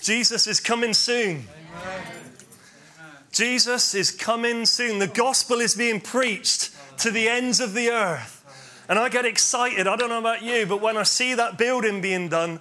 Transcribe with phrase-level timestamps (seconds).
[0.00, 1.44] Jesus is coming soon.
[3.32, 4.98] Jesus is coming soon.
[4.98, 8.84] The gospel is being preached to the ends of the earth.
[8.88, 9.86] And I get excited.
[9.86, 12.60] I don't know about you, but when I see that building being done,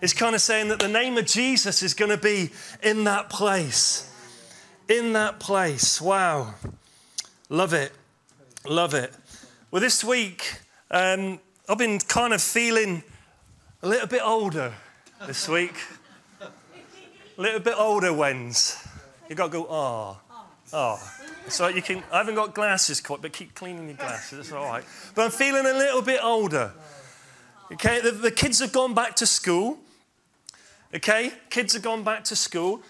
[0.00, 2.50] it's kind of saying that the name of Jesus is going to be
[2.82, 4.10] in that place.
[4.88, 6.00] In that place.
[6.00, 6.54] Wow.
[7.48, 7.92] Love it.
[8.66, 9.12] Love it.
[9.70, 10.60] Well, this week,
[10.90, 11.38] um,
[11.68, 13.02] I've been kind of feeling
[13.82, 14.72] a little bit older
[15.24, 15.74] this week.
[16.40, 18.76] A little bit older, Wens.
[19.28, 20.20] You've got to go, ah.
[20.72, 21.12] Oh.
[21.48, 24.64] So you can, I haven't got glasses quite, but keep cleaning your glasses, it's all
[24.64, 24.84] right.
[25.14, 26.72] But I'm feeling a little bit older.
[27.72, 29.78] Okay, the, the kids have gone back to school.
[30.94, 32.82] Okay, kids have gone back to school.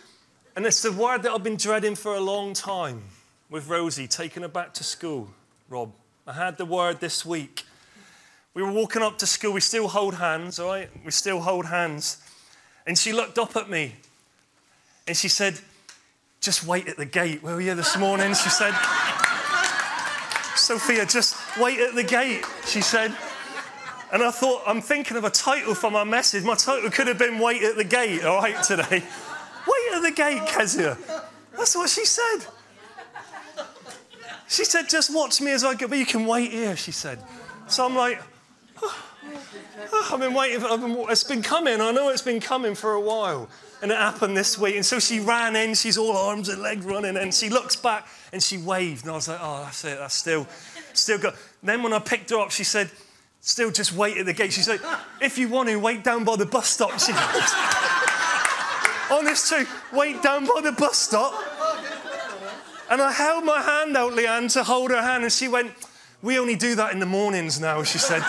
[0.54, 3.02] And it's the word that I've been dreading for a long time
[3.50, 5.28] with Rosie, taking her back to school.
[5.68, 5.92] Rob,
[6.26, 7.64] I had the word this week.
[8.56, 10.88] We were walking up to school, we still hold hands, all right?
[11.04, 12.16] We still hold hands.
[12.86, 13.96] And she looked up at me
[15.06, 15.60] and she said,
[16.40, 17.42] just wait at the gate.
[17.42, 18.28] Where were you this morning?
[18.30, 18.72] She said,
[20.54, 23.14] Sophia, just wait at the gate, she said.
[24.10, 26.42] And I thought, I'm thinking of a title for my message.
[26.42, 28.88] My title could have been Wait at the Gate, all right, today.
[29.68, 30.96] Wait at the gate, Kezia.
[31.54, 32.38] That's what she said.
[34.48, 37.18] She said, just watch me as I go, but you can wait here, she said.
[37.66, 38.22] So I'm like,
[38.82, 39.04] oh,
[40.12, 41.80] I've been waiting, for, I've been, it's been coming.
[41.80, 43.48] I know it's been coming for a while.
[43.82, 44.76] And it happened this week.
[44.76, 48.06] And so she ran in, she's all arms and legs running, and she looks back
[48.32, 49.02] and she waved.
[49.02, 50.46] And I was like, oh, that's it, that's still,
[50.92, 51.34] still good.
[51.62, 52.90] Then when I picked her up, she said,
[53.40, 54.52] still just wait at the gate.
[54.52, 54.80] She said,
[55.20, 56.98] if you want to, wait down by the bus stop.
[56.98, 57.12] She
[59.10, 61.34] honest truth, wait down by the bus stop.
[62.90, 65.72] And I held my hand out, Leanne, to hold her hand, and she went,
[66.22, 68.22] we only do that in the mornings now, she said.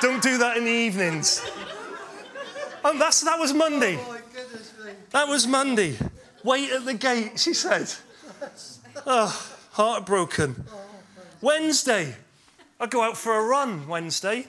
[0.00, 1.44] Don't do that in the evenings.
[2.84, 3.98] And that's, that was Monday.
[5.10, 5.96] That was Monday.
[6.44, 7.92] Wait at the gate, she said.
[9.06, 10.64] Oh, heartbroken.
[11.40, 12.14] Wednesday,
[12.80, 14.46] I go out for a run Wednesday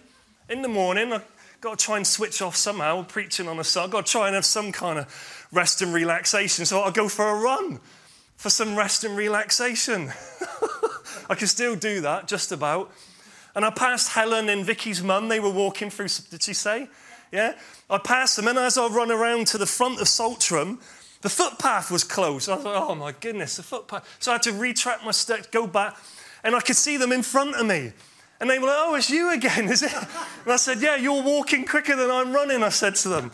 [0.49, 1.13] in the morning.
[1.13, 1.25] I've
[1.61, 3.85] got to try and switch off somehow, preaching on a Sunday.
[3.85, 6.65] I've got to try and have some kind of rest and relaxation.
[6.65, 7.79] So I'll go for a run
[8.37, 10.11] for some rest and relaxation.
[11.29, 12.91] I can still do that, just about.
[13.55, 15.27] And I passed Helen and Vicky's mum.
[15.27, 16.87] They were walking through, did she say?
[17.31, 17.55] Yeah?
[17.89, 20.79] I passed them, and as I run around to the front of Saltram,
[21.21, 22.49] the footpath was closed.
[22.49, 24.17] I thought, oh my goodness, the footpath.
[24.19, 25.97] So I had to retract my steps, go back,
[26.43, 27.91] and I could see them in front of me.
[28.39, 29.93] And they were like, oh, it's you again, is it?
[30.45, 33.31] And I said, yeah, you're walking quicker than I'm running, I said to them.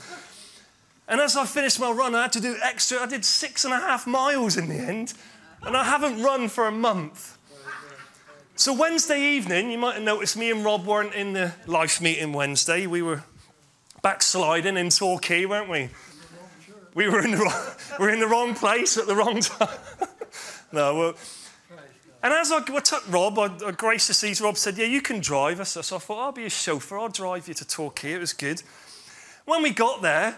[1.08, 3.74] And as I finished my run, I had to do extra, I did six and
[3.74, 5.14] a half miles in the end,
[5.62, 7.35] and I haven't run for a month.
[8.58, 12.32] So Wednesday evening, you might have noticed me and Rob weren't in the life meeting
[12.32, 12.88] Wednesday.
[12.88, 13.22] We were
[14.02, 15.90] backsliding in Torquay, weren't we?
[16.94, 17.62] We were in the wrong,
[18.00, 19.78] we were in the wrong place at the wrong time.
[20.72, 21.14] no, well,
[22.24, 25.60] and as I, I took Rob, I, I graciously, Rob said, Yeah, you can drive
[25.60, 25.72] us.
[25.72, 26.98] So I thought, I'll be a chauffeur.
[26.98, 28.14] I'll drive you to Torquay.
[28.14, 28.64] It was good.
[29.44, 30.38] When we got there,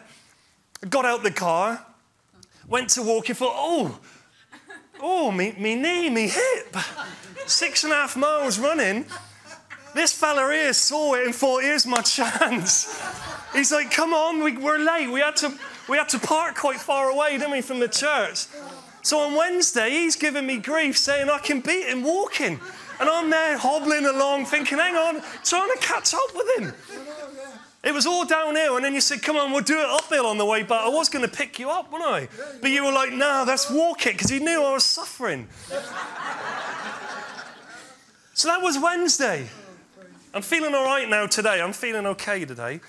[0.89, 1.85] got out the car,
[2.67, 3.99] went to walk, and thought, Oh,
[5.01, 6.75] oh, me, me knee, me hip.
[7.45, 9.05] Six and a half miles running.
[9.95, 13.01] This fella here saw it and thought, Here's my chance.
[13.53, 15.09] He's like, come on, we, we're late.
[15.09, 15.53] We had, to,
[15.87, 18.45] we had to park quite far away, didn't we, from the church?
[19.01, 22.59] So on Wednesday, he's giving me grief, saying I can beat him walking.
[22.99, 26.73] And I'm there hobbling along, thinking, hang on, trying to catch up with him.
[27.87, 30.37] It was all downhill, and then you said, Come on, we'll do it uphill on
[30.37, 30.81] the way back.
[30.81, 32.27] I was going to pick you up, wasn't I?
[32.61, 35.47] But you were like, No, let's walk it, because you knew I was suffering.
[38.33, 39.47] so that was Wednesday.
[40.33, 41.61] I'm feeling all right now today.
[41.61, 42.81] I'm feeling okay today.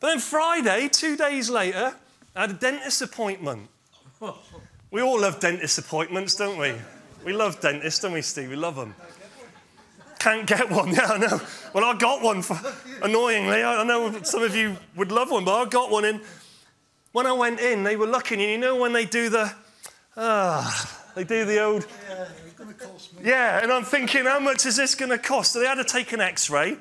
[0.00, 1.94] But then Friday, two days later,
[2.36, 3.70] I had a dentist appointment.
[4.90, 6.74] We all love dentist appointments, don't we?
[7.24, 8.50] We love dentists, don't we, Steve?
[8.50, 8.94] We love them.
[10.22, 10.90] Can't get one.
[10.94, 11.40] Yeah, I know.
[11.72, 12.42] Well, I got one.
[12.42, 12.56] For,
[13.02, 16.20] annoyingly, I know some of you would love one, but I got one in.
[17.10, 19.52] When I went in, they were looking, and you know when they do the,
[20.16, 21.86] ah, they do the old.
[23.22, 25.52] Yeah, and I'm thinking, how much is this going to cost?
[25.52, 26.76] So they had to take an X-ray.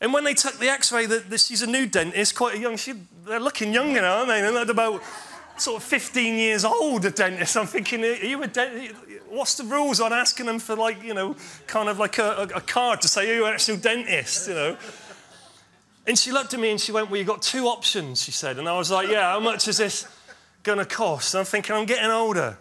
[0.00, 2.76] And when they took the x-ray, the, the, she's a new dentist, quite a young,
[2.76, 2.92] she,
[3.24, 4.42] they're looking younger now, aren't they?
[4.42, 5.02] They're about
[5.56, 7.56] sort of 15 years old, a dentist.
[7.56, 8.94] I'm thinking, are you a dentist?
[9.28, 11.36] What's the rules on asking them for like, you know,
[11.66, 14.76] kind of like a, a, card to say, are you an actual dentist, you know?
[16.06, 18.58] And she looked at me and she went, well, you've got two options, she said.
[18.58, 20.06] And I was like, yeah, how much is this
[20.62, 21.34] going to cost?
[21.34, 22.58] And I'm thinking, I'm getting older.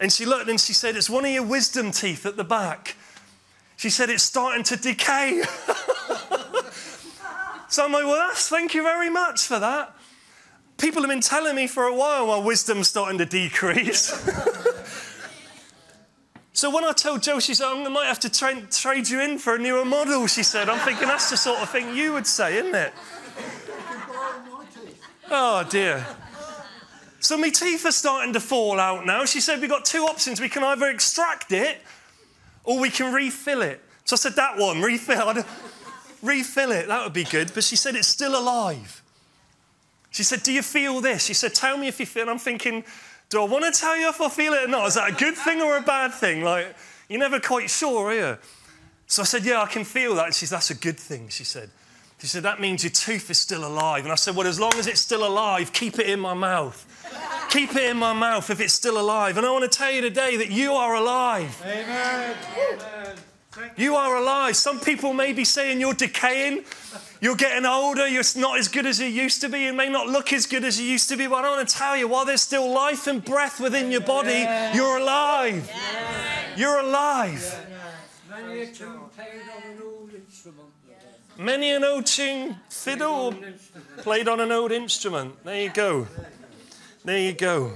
[0.00, 2.96] And she looked and she said, it's one of your wisdom teeth at the back.
[3.76, 5.42] She said, it's starting to decay.
[7.74, 9.96] So I'm like, well, that's, thank you very much for that.
[10.76, 14.08] People have been telling me for a while my wisdom's starting to decrease.
[16.52, 19.38] so when I told Joe, she said, I might have to tra- trade you in
[19.38, 20.68] for a newer model, she said.
[20.68, 22.92] I'm thinking that's the sort of thing you would say, isn't it?
[25.30, 26.04] Oh, dear.
[27.20, 29.24] So my teeth are starting to fall out now.
[29.24, 30.40] She said, We've got two options.
[30.40, 31.78] We can either extract it
[32.64, 33.80] or we can refill it.
[34.04, 35.32] So I said, That one, refill.
[36.22, 37.52] refill it, that would be good.
[37.54, 39.00] But she said, It's still alive.
[40.14, 41.24] She said, Do you feel this?
[41.24, 42.22] She said, Tell me if you feel.
[42.22, 42.84] And I'm thinking,
[43.30, 44.86] Do I want to tell you if I feel it or not?
[44.86, 46.44] Is that a good thing or a bad thing?
[46.44, 46.76] Like,
[47.08, 48.38] you're never quite sure, are you?
[49.08, 50.26] So I said, Yeah, I can feel that.
[50.26, 51.68] And she said, That's a good thing, she said.
[52.20, 54.04] She said, That means your tooth is still alive.
[54.04, 56.86] And I said, Well, as long as it's still alive, keep it in my mouth.
[57.50, 59.36] Keep it in my mouth if it's still alive.
[59.36, 61.60] And I want to tell you today that you are alive.
[61.66, 63.16] Amen.
[63.76, 64.56] You are alive.
[64.56, 66.64] Some people may be saying you're decaying,
[67.20, 70.08] you're getting older, you're not as good as you used to be, you may not
[70.08, 72.24] look as good as you used to be, but I want to tell you while
[72.24, 75.70] there's still life and breath within your body, you're alive.
[76.56, 77.66] You're alive.
[78.30, 80.10] Many a tune played on an old.
[81.36, 83.34] Many an old tune fiddle
[83.98, 85.42] played on an old instrument.
[85.44, 86.06] There you go.
[87.04, 87.72] There you go.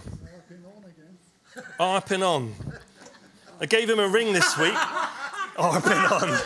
[1.76, 2.54] Harping on.
[3.60, 4.76] I gave him a ring this week.
[5.58, 6.38] Harping on.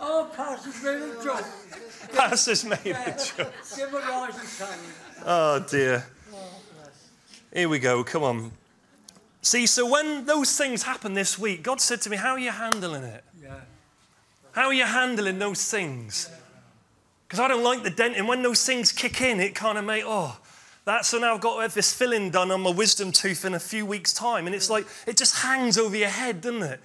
[0.00, 1.44] Oh, Pastor's made a joke.
[2.12, 3.52] Pastor's made a joke.
[3.76, 4.78] Give a rising time.
[5.24, 6.04] Oh dear.
[6.32, 6.36] Oh,
[7.52, 8.02] Here we go.
[8.04, 8.50] Come on.
[9.42, 12.50] See, so when those things happened this week, God said to me, How are you
[12.50, 13.24] handling it?
[13.42, 13.60] Yeah.
[14.52, 16.30] How are you handling those things?
[17.28, 18.16] Because I don't like the dent.
[18.16, 20.38] And when those things kick in, it kind of makes, oh,
[20.84, 23.54] that's so now I've got to have this filling done on my wisdom tooth in
[23.54, 24.46] a few weeks' time.
[24.46, 26.80] And it's like, it just hangs over your head, doesn't it?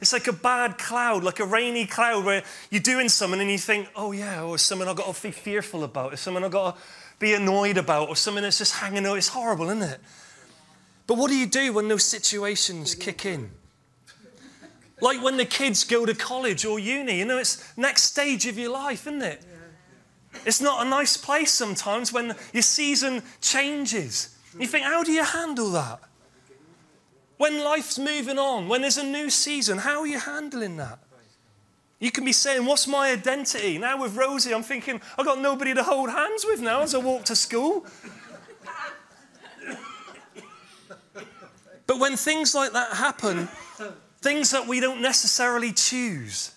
[0.00, 3.58] It's like a bad cloud, like a rainy cloud where you're doing something and you
[3.58, 6.76] think, oh, yeah, or something I've got to be fearful about, or something I've got
[6.76, 6.82] to
[7.18, 9.18] be annoyed about, or something that's just hanging out.
[9.18, 10.00] It's horrible, isn't it?
[11.06, 13.50] But what do you do when those situations kick in?
[15.00, 18.58] Like when the kids go to college or uni, you know, it's next stage of
[18.58, 19.44] your life, isn't it?
[20.44, 24.36] It's not a nice place sometimes when your season changes.
[24.58, 26.00] You think, how do you handle that?
[27.38, 30.98] When life's moving on, when there's a new season, how are you handling that?
[32.00, 33.78] You can be saying, What's my identity?
[33.78, 36.98] Now with Rosie, I'm thinking, I've got nobody to hold hands with now as I
[36.98, 37.86] walk to school.
[41.86, 43.48] but when things like that happen,
[44.20, 46.52] things that we don't necessarily choose,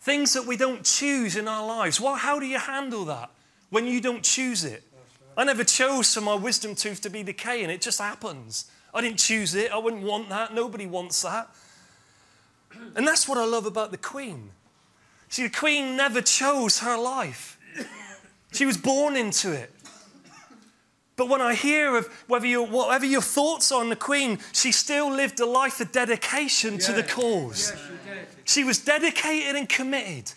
[0.00, 3.30] things that we don't choose in our lives, well, how do you handle that
[3.70, 4.82] when you don't choose it?
[5.38, 8.70] I never chose for my wisdom tooth to be decaying, it just happens.
[8.96, 11.50] I didn't choose it, I wouldn't want that, nobody wants that.
[12.94, 14.50] And that's what I love about the Queen.
[15.28, 17.58] See, the Queen never chose her life,
[18.52, 19.70] she was born into it.
[21.16, 24.72] But when I hear of whether you, whatever your thoughts are on the Queen, she
[24.72, 27.72] still lived a life of dedication to the cause.
[27.72, 28.26] You did.
[28.44, 30.32] She was dedicated and committed.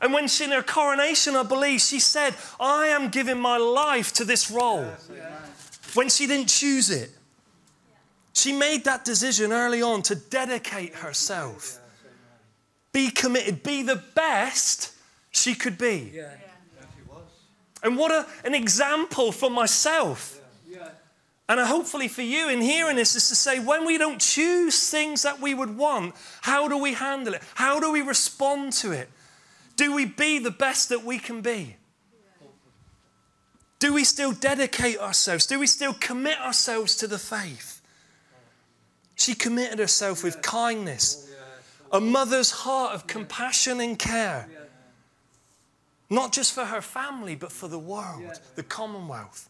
[0.00, 4.12] And when she, in her coronation, I believe, she said, I am giving my life
[4.14, 4.86] to this role.
[5.94, 7.10] When she didn't choose it.
[8.34, 11.78] She made that decision early on to dedicate herself,
[12.92, 14.92] be committed, be the best
[15.30, 16.10] she could be.
[16.12, 16.30] Yeah.
[17.82, 20.40] And what a, an example for myself.
[21.46, 25.22] And hopefully for you in hearing this is to say, when we don't choose things
[25.22, 27.42] that we would want, how do we handle it?
[27.54, 29.10] How do we respond to it?
[29.76, 31.76] Do we be the best that we can be?
[33.78, 35.44] Do we still dedicate ourselves?
[35.44, 37.73] Do we still commit ourselves to the faith?
[39.16, 41.30] She committed herself with kindness,
[41.92, 44.48] a mother's heart of compassion and care,
[46.10, 49.48] not just for her family, but for the world, the commonwealth.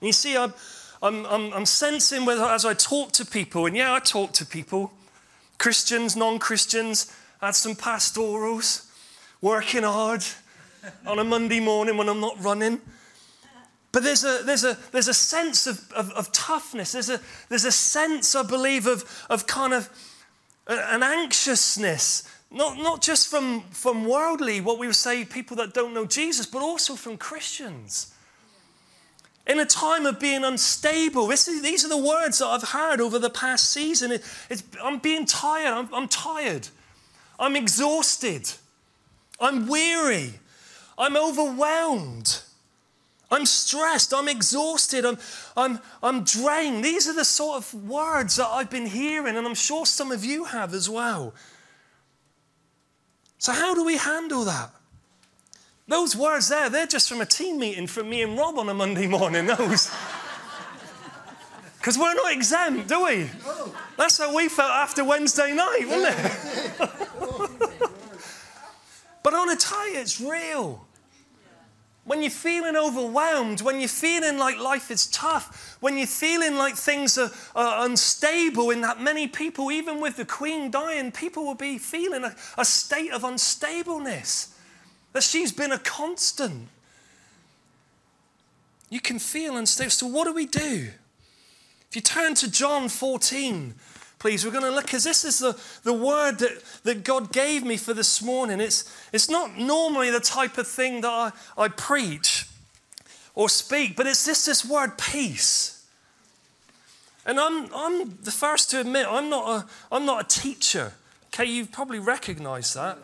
[0.00, 0.54] You see, I'm,
[1.02, 4.46] I'm, I'm, I'm sensing whether, as I talk to people, and yeah, I talk to
[4.46, 4.92] people,
[5.58, 8.90] Christians, non Christians, had some pastorals,
[9.40, 10.24] working hard
[11.06, 12.80] on a Monday morning when I'm not running.
[13.90, 16.92] But there's a, there's a, there's a sense of, of, of toughness.
[16.92, 19.88] There's a, there's a sense, I believe, of, of kind of
[20.66, 25.72] uh, an anxiousness, not, not just from, from worldly, what we would say, people that
[25.72, 28.14] don't know Jesus, but also from Christians.
[29.46, 33.18] In a time of being unstable, is, these are the words that I've heard over
[33.18, 34.12] the past season.
[34.12, 34.22] It,
[34.82, 35.72] I'm being tired.
[35.72, 36.68] I'm, I'm tired.
[37.40, 38.50] I'm exhausted.
[39.40, 40.34] I'm weary.
[40.98, 42.42] I'm overwhelmed.
[43.30, 44.14] I'm stressed.
[44.14, 45.04] I'm exhausted.
[45.04, 45.18] I'm,
[45.56, 46.84] I'm, I'm drained.
[46.84, 50.24] These are the sort of words that I've been hearing, and I'm sure some of
[50.24, 51.34] you have as well.
[53.38, 54.70] So, how do we handle that?
[55.86, 58.74] Those words there, they're just from a team meeting from me and Rob on a
[58.74, 59.46] Monday morning.
[59.58, 59.90] Those.
[61.78, 63.30] Because we're not exempt, do we?
[63.96, 66.90] That's how we felt after Wednesday night, wasn't it?
[69.22, 70.87] but on a you, it's real.
[72.08, 76.74] When you're feeling overwhelmed, when you're feeling like life is tough, when you're feeling like
[76.74, 81.54] things are, are unstable, in that many people, even with the Queen dying, people will
[81.54, 84.54] be feeling a, a state of unstableness.
[85.12, 86.68] That she's been a constant.
[88.88, 89.90] You can feel unstable.
[89.90, 90.88] So, what do we do?
[91.90, 93.74] If you turn to John 14,
[94.18, 97.64] please, we're going to look, because this is the, the word that, that God gave
[97.64, 98.60] me for this morning.
[98.60, 102.46] It's, it's not normally the type of thing that I, I preach
[103.34, 105.86] or speak, but it's this, this word peace.
[107.24, 110.94] And I'm, I'm the first to admit, I'm not a, I'm not a teacher.
[111.26, 112.98] Okay, you've probably recognized that.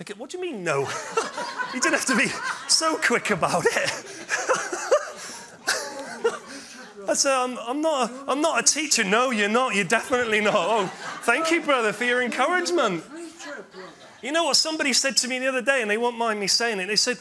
[0.00, 0.80] Okay, what do you mean, no?
[1.74, 2.26] you didn't have to be
[2.68, 4.09] so quick about it.
[7.08, 9.04] I said, I'm, I'm, not a, I'm not a teacher.
[9.04, 9.74] No, you're not.
[9.74, 10.54] You're definitely not.
[10.54, 10.86] Oh,
[11.22, 13.04] thank you, brother, for your encouragement.
[14.22, 16.46] You know what somebody said to me the other day, and they won't mind me
[16.46, 16.86] saying it.
[16.86, 17.18] They said,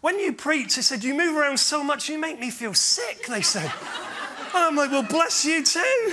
[0.00, 3.26] when you preach, they said, you move around so much, you make me feel sick,
[3.26, 3.72] they said.
[4.54, 6.12] And I'm like, well, bless you too.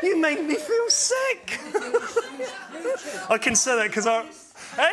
[0.02, 1.60] you make me feel sick.
[3.30, 4.24] I can say that because I,
[4.76, 4.92] hey?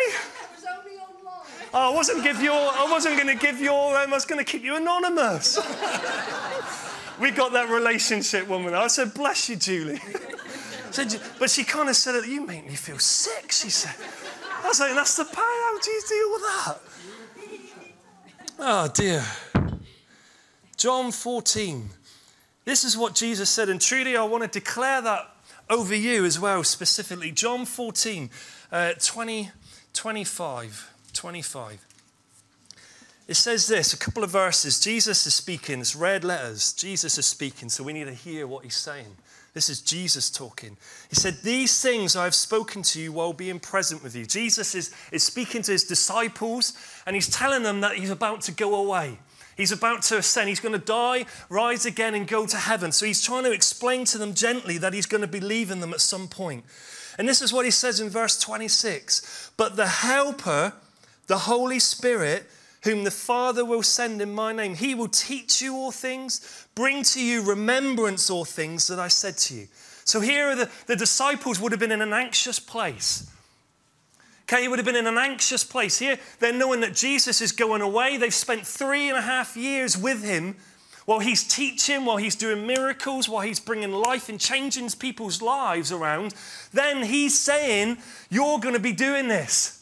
[1.72, 4.44] Oh, I wasn't give your, I wasn't going to give your, um, I was going
[4.44, 5.58] to keep you anonymous
[7.20, 8.74] we got that relationship woman.
[8.74, 10.00] I said, bless you, Julie.
[11.40, 13.96] but she kind of said you make me feel sick, she said.
[14.64, 15.34] I was like, that's the power.
[15.36, 16.78] How do you deal with that?
[18.60, 19.24] Oh, dear.
[20.76, 21.90] John 14.
[22.66, 25.30] This is what Jesus said, and truly I want to declare that
[25.70, 27.32] over you as well, specifically.
[27.32, 28.30] John 14,
[28.72, 29.52] uh, 20,
[29.94, 30.94] 25.
[31.14, 31.86] 25.
[33.30, 34.80] It says this a couple of verses.
[34.80, 35.82] Jesus is speaking.
[35.82, 36.74] It's red letters.
[36.74, 39.16] Jesus is speaking, so we need to hear what he's saying.
[39.54, 40.78] This is Jesus talking.
[41.10, 44.26] He said, These things I have spoken to you while being present with you.
[44.26, 46.74] Jesus is, is speaking to his disciples,
[47.06, 49.20] and he's telling them that he's about to go away.
[49.56, 50.50] He's about to ascend.
[50.50, 52.92] He's going to die, rise again, and go to heaven.
[52.92, 55.94] So he's trying to explain to them gently that he's going to be leaving them
[55.94, 56.64] at some point.
[57.20, 60.74] And this is what he says in verse 26 But the Helper,
[61.28, 62.50] the Holy Spirit,
[62.84, 64.76] whom the Father will send in my name.
[64.76, 69.38] He will teach you all things, bring to you remembrance all things that I said
[69.38, 69.68] to you.
[70.06, 73.30] So here the, the disciples would have been in an anxious place.
[74.44, 76.00] Okay, he would have been in an anxious place.
[76.00, 78.18] Here, they're knowing that Jesus is going away.
[78.18, 80.56] They've spent three and a half years with him
[81.06, 85.92] while he's teaching, while he's doing miracles, while he's bringing life and changing people's lives
[85.92, 86.34] around.
[86.74, 88.00] Then he's saying,
[88.32, 89.79] You're going to be doing this.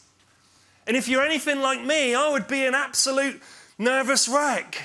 [0.88, 3.42] And if you're anything like me, I would be an absolute
[3.78, 4.78] nervous wreck.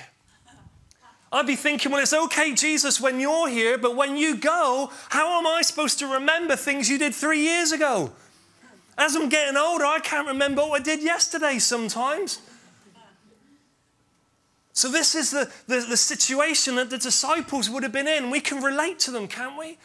[1.31, 5.39] I'd be thinking, well, it's okay, Jesus, when you're here, but when you go, how
[5.39, 8.13] am I supposed to remember things you did three years ago?
[8.99, 12.41] As I'm getting older, I can't remember what I did yesterday sometimes.
[14.75, 18.31] So, this is the, the, the, situation that the disciples would have been in.
[18.31, 19.79] We can relate to them, can't we?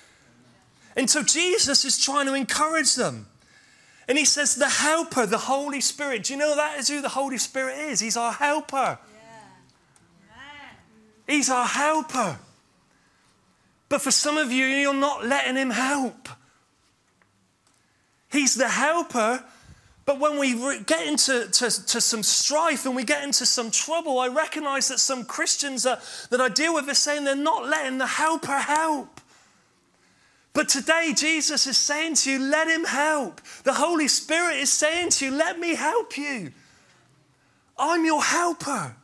[0.96, 3.28] And so, Jesus is trying to encourage them.
[4.08, 6.24] And he says, the helper, the Holy Spirit.
[6.24, 8.00] Do you know that is who the Holy Spirit is?
[8.00, 8.98] He's our helper.
[11.28, 12.40] He's our helper.
[13.90, 16.30] But for some of you, you're not letting him help.
[18.32, 19.44] He's the helper,
[20.06, 24.20] but when we get into to, to some strife and we get into some trouble,
[24.20, 27.98] I recognize that some Christians that, that I deal with are saying they're not letting
[27.98, 29.20] the helper help.
[30.58, 33.42] But today, Jesus is saying to you, let him help.
[33.64, 36.52] The Holy Spirit is saying to you, let me help you.
[37.78, 38.96] I'm your helper.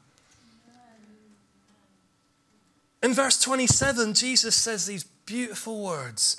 [3.03, 6.37] In verse 27, Jesus says these beautiful words.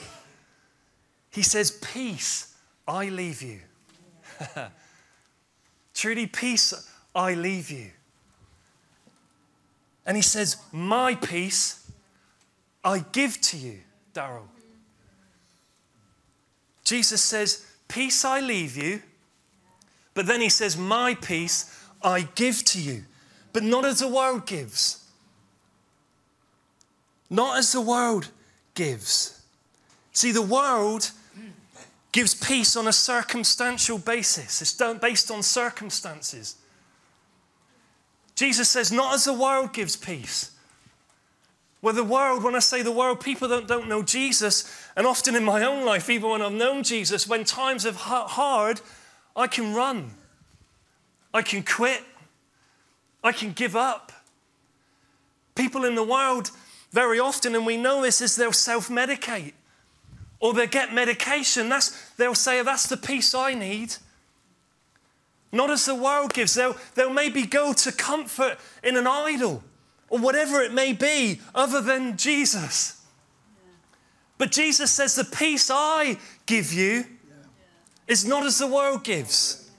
[1.31, 2.53] He says, Peace
[2.89, 3.61] I leave you.
[5.95, 6.75] Truly, peace
[7.15, 7.93] I leave you.
[10.05, 11.89] And he says, My peace
[12.83, 13.79] I give to you,
[14.13, 14.49] Daryl.
[16.85, 19.03] Jesus says, Peace I leave you.
[20.13, 23.05] But then he says, My peace I give to you.
[23.53, 25.05] But not as the world gives.
[27.31, 28.29] Not as the world
[28.75, 29.43] gives.
[30.13, 31.11] See, the world
[32.13, 36.57] gives peace on a circumstantial basis, it's based on circumstances.
[38.37, 40.51] Jesus says, Not as the world gives peace.
[41.85, 44.65] Well, the world, when I say the world, people that don't know Jesus,
[44.97, 48.81] and often in my own life, even when I've known Jesus, when times have hard,
[49.37, 50.13] I can run.
[51.35, 52.03] I can quit.
[53.23, 54.13] I can give up.
[55.55, 56.53] People in the world,
[56.91, 59.53] very often, and we know this, is they'll self medicate
[60.41, 61.69] or they'll get medication.
[61.69, 63.97] That's, they'll say, That's the peace I need.
[65.53, 66.55] Not as the world gives.
[66.55, 69.63] They'll, they'll maybe go to comfort in an idol
[70.09, 73.01] or whatever it may be other than Jesus.
[74.39, 77.05] But Jesus says, The peace I give you
[78.07, 79.71] is not as the world gives.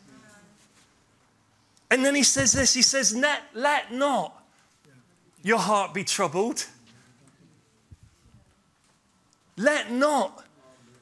[1.92, 4.44] And then he says this He says, Let, let not
[5.44, 6.66] your heart be troubled.
[9.58, 10.44] Let not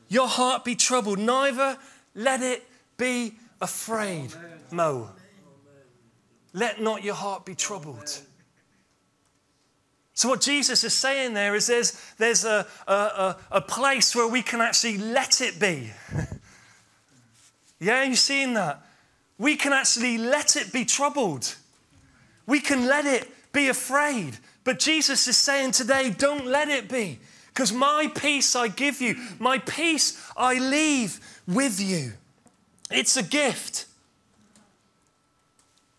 [0.10, 1.78] your heart be troubled, neither
[2.14, 2.64] let it
[2.98, 4.34] be afraid.
[4.70, 5.10] Mo.
[6.54, 8.22] Let not your heart be troubled.
[10.16, 14.44] So, what Jesus is saying there is there's, there's a, a, a, place where we
[14.44, 15.92] can actually let it be.
[17.80, 18.86] yeah, you've seen that?
[19.40, 21.56] We can actually let it be troubled.
[22.46, 24.38] We can let it be afraid.
[24.64, 27.20] But Jesus is saying today, don't let it be.
[27.48, 32.14] Because my peace I give you, my peace I leave with you.
[32.92, 33.86] It's a gift.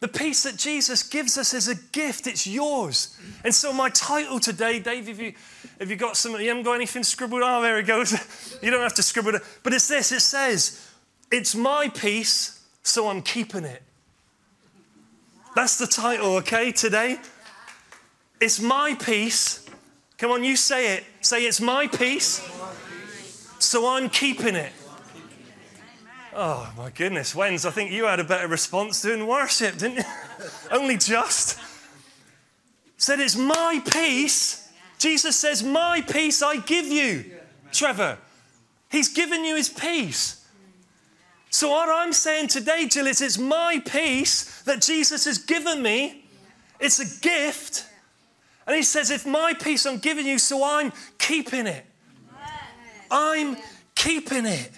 [0.04, 3.18] The peace that Jesus gives us is a gift, it's yours.
[3.42, 5.32] And so, my title today, Dave, if you,
[5.80, 8.12] if you got some, you haven't got anything scribbled, oh, there it goes.
[8.62, 9.42] you don't have to scribble it.
[9.62, 10.87] But it's this it says,
[11.30, 13.82] It's my peace, so I'm keeping it.
[15.56, 17.16] That's the title, okay, today?
[18.42, 19.66] It's my peace,
[20.18, 21.04] Come on, you say it.
[21.23, 22.46] Say, it's my peace,
[23.58, 24.73] so I'm keeping it.
[26.37, 27.35] Oh, my goodness.
[27.35, 30.05] Wens, I think you had a better response doing worship, didn't you?
[30.71, 31.59] Only just.
[32.97, 34.69] Said, it's my peace.
[34.99, 37.25] Jesus says, my peace I give you,
[37.73, 38.19] Trevor.
[38.91, 40.45] He's given you his peace.
[41.50, 46.25] So, what I'm saying today, Jill, is it's my peace that Jesus has given me.
[46.81, 47.87] It's a gift.
[48.67, 51.87] And he says, If my peace I'm giving you, so I'm keeping it.
[53.11, 53.56] I'm
[53.95, 54.71] keeping it.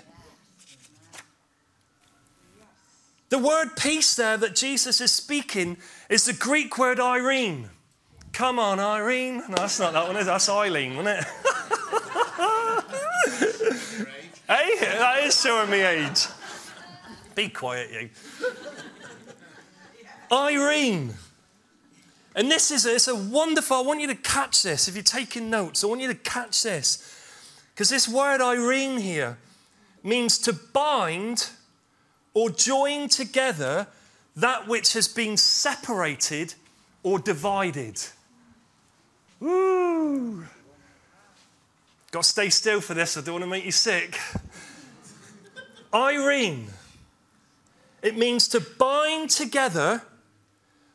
[3.29, 7.71] The word peace there that Jesus is speaking is the Greek word Irene.
[8.33, 9.39] Come on, Irene.
[9.49, 11.25] No, that's not that one, is That's Eileen, wasn't it?
[14.47, 16.27] hey, that is showing me age.
[17.35, 18.11] Be quiet, you.
[20.31, 21.15] Irene.
[22.35, 24.89] And this is a, it's a wonderful, I want you to catch this.
[24.89, 27.17] If you're taking notes, I want you to catch this.
[27.75, 29.39] Because this word Irene here
[30.03, 31.49] means to bind
[32.37, 33.87] or join together
[34.37, 36.53] that which has been separated
[37.03, 37.99] or divided.
[39.41, 40.45] Woo!
[42.11, 44.19] Got to stay still for this, I don't want to make you sick.
[45.95, 46.67] Irene.
[48.03, 50.03] It means to bind together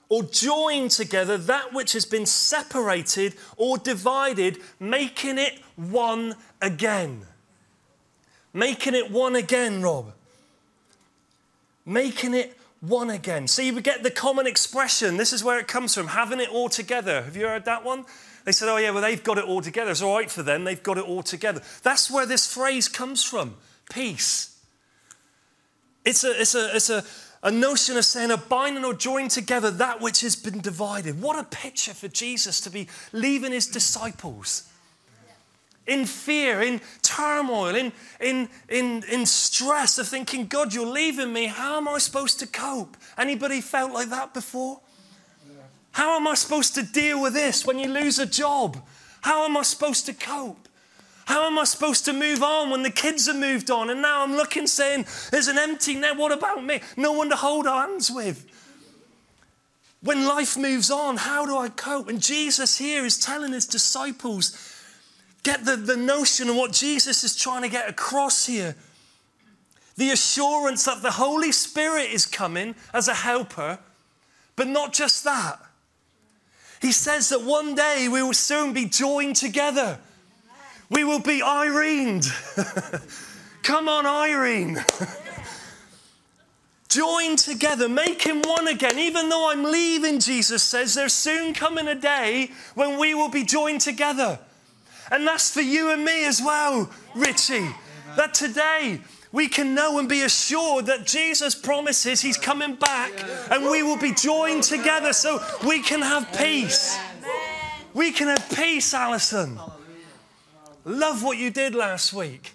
[0.10, 7.26] or join together that which has been separated or divided, making it one again.
[8.54, 10.14] Making it one again, Rob.
[11.86, 13.48] Making it one again.
[13.48, 15.18] See, we get the common expression.
[15.18, 17.22] This is where it comes from having it all together.
[17.22, 18.06] Have you heard that one?
[18.44, 19.92] They said, oh, yeah, well, they've got it all together.
[19.92, 20.64] It's all right for them.
[20.64, 21.62] They've got it all together.
[21.84, 23.56] That's where this phrase comes from
[23.92, 24.60] peace.
[26.04, 27.04] It's a, it's a, it's a,
[27.44, 31.22] a notion of saying a binding or joining together that which has been divided.
[31.22, 34.71] What a picture for Jesus to be leaving his disciples
[35.88, 41.48] in fear, in turmoil, in, in, in, in stress of thinking, God, you're leaving me.
[41.48, 42.98] How am I supposed to cope?
[43.18, 44.82] Anybody felt like that before?
[45.92, 48.78] How am I supposed to deal with this when you lose a job?
[49.22, 50.68] How am I supposed to cope?
[51.26, 53.90] How am I supposed to move on when the kids have moved on?
[53.90, 56.18] And now I'm looking saying, there's an empty net.
[56.18, 56.82] What about me?
[56.98, 58.46] No one to hold hands with.
[60.02, 62.10] When life moves on, how do I cope?
[62.10, 64.71] And Jesus here is telling his disciples,
[65.44, 68.76] get the, the notion of what Jesus is trying to get across here.
[69.98, 73.80] The assurance that the Holy Spirit is coming as a helper,
[74.56, 75.60] but not just that.
[76.82, 80.00] He says that one day we will soon be joined together
[80.92, 82.22] we will be Irene.
[83.64, 84.78] Come on, Irene.
[86.90, 89.00] Join together, make him one again.
[89.00, 93.46] Even though I'm leaving, Jesus says, there's soon coming a day when we will be
[93.46, 94.38] joined together.
[95.12, 97.68] And that's for you and me as well, Richie.
[98.16, 103.12] That today we can know and be assured that Jesus promises he's coming back
[103.52, 106.98] and we will be joined together so we can have peace.
[107.94, 109.60] We can have peace, Alison.
[110.86, 112.54] Love what you did last week.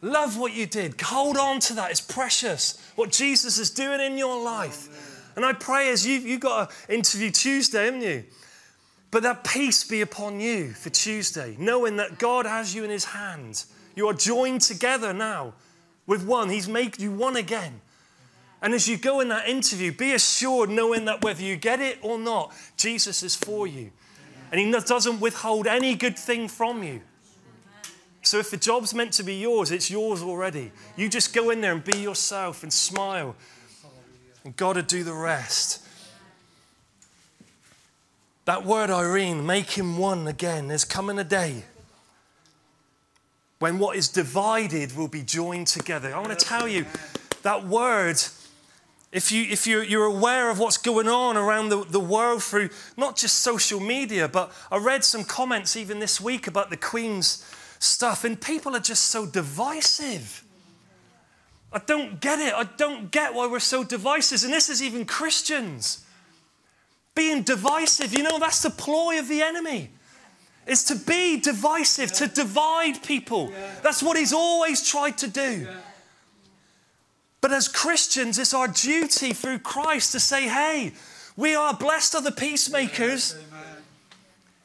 [0.00, 1.00] Love what you did.
[1.00, 1.92] Hold on to that.
[1.92, 2.76] It's precious.
[2.96, 5.32] What Jesus is doing in your life.
[5.36, 8.24] And I pray as you you got an interview Tuesday, haven't you?
[9.12, 13.04] But that peace be upon you for Tuesday, knowing that God has you in his
[13.04, 13.64] hand.
[13.94, 15.52] You are joined together now
[16.06, 16.48] with one.
[16.48, 17.82] He's made you one again.
[18.62, 21.98] And as you go in that interview, be assured, knowing that whether you get it
[22.00, 23.90] or not, Jesus is for you.
[24.50, 27.02] And He doesn't withhold any good thing from you.
[28.22, 30.70] So if the job's meant to be yours, it's yours already.
[30.96, 33.36] You just go in there and be yourself and smile.
[34.44, 35.81] And God will do the rest.
[38.44, 40.68] That word, Irene, make him one again.
[40.68, 41.64] There's coming a day
[43.60, 46.12] when what is divided will be joined together.
[46.12, 46.84] I want to tell you
[47.42, 48.20] that word
[49.12, 52.70] if, you, if you're, you're aware of what's going on around the, the world through
[52.96, 57.46] not just social media, but I read some comments even this week about the Queen's
[57.78, 60.44] stuff, and people are just so divisive.
[61.72, 62.54] I don't get it.
[62.54, 64.42] I don't get why we're so divisive.
[64.44, 66.04] And this is even Christians
[67.14, 68.14] being divisive.
[68.14, 69.90] You know, that's the ploy of the enemy.
[70.66, 73.52] Is to be divisive, to divide people.
[73.82, 75.66] That's what he's always tried to do.
[77.40, 80.92] But as Christians, it's our duty through Christ to say, hey,
[81.36, 83.36] we are blessed are the peacemakers,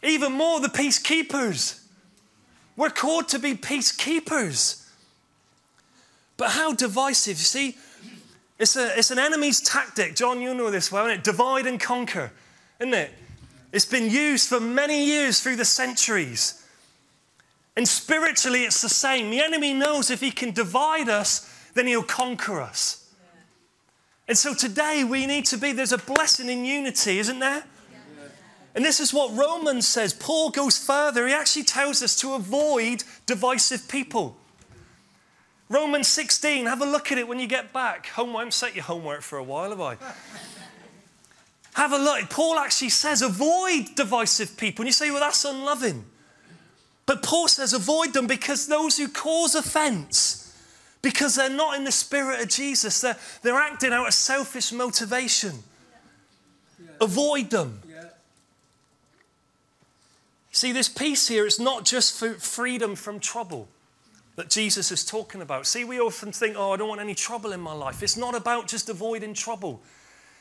[0.04, 1.82] even more the peacekeepers.
[2.76, 4.86] We're called to be peacekeepers.
[6.38, 7.40] But how divisive?
[7.40, 7.78] You see,
[8.60, 10.16] it's, a, it's an enemy's tactic.
[10.16, 11.24] John, you know this well, isn't it?
[11.24, 12.32] Divide and conquer,
[12.80, 13.12] isn't it?
[13.72, 16.66] It's been used for many years through the centuries.
[17.76, 19.30] And spiritually, it's the same.
[19.30, 23.14] The enemy knows if he can divide us, then he'll conquer us.
[24.28, 27.64] And so today we need to be, there's a blessing in unity, isn't there?
[28.76, 30.14] And this is what Romans says.
[30.14, 31.28] Paul goes further.
[31.28, 34.38] He actually tells us to avoid divisive people.
[35.70, 38.08] Romans 16, have a look at it when you get back.
[38.08, 39.98] Homework, I haven't set your homework for a while, have I?
[41.74, 42.30] have a look.
[42.30, 44.84] Paul actually says avoid divisive people.
[44.84, 46.06] And you say, well, that's unloving.
[47.06, 50.44] But Paul says avoid them because those who cause offense
[51.02, 53.02] because they're not in the spirit of Jesus.
[53.02, 55.64] They're, they're acting out of selfish motivation.
[56.80, 56.90] Yeah.
[57.00, 57.82] Avoid them.
[57.88, 58.04] Yeah.
[60.52, 63.68] See, this peace here is not just for freedom from trouble
[64.38, 65.66] that Jesus is talking about.
[65.66, 68.04] See, we often think, oh, I don't want any trouble in my life.
[68.04, 69.82] It's not about just avoiding trouble.